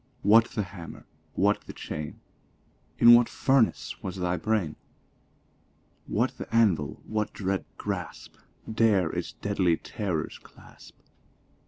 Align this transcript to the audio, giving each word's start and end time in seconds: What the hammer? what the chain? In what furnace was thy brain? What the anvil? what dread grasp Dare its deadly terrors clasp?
What 0.23 0.45
the 0.45 0.63
hammer? 0.63 1.05
what 1.35 1.61
the 1.67 1.73
chain? 1.73 2.21
In 2.97 3.13
what 3.13 3.29
furnace 3.29 4.01
was 4.01 4.15
thy 4.15 4.35
brain? 4.35 4.75
What 6.07 6.39
the 6.39 6.51
anvil? 6.51 7.03
what 7.05 7.33
dread 7.33 7.65
grasp 7.77 8.33
Dare 8.67 9.11
its 9.11 9.33
deadly 9.33 9.77
terrors 9.77 10.39
clasp? 10.39 10.95